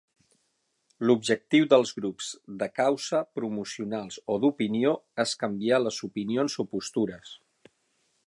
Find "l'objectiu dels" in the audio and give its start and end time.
1.09-1.91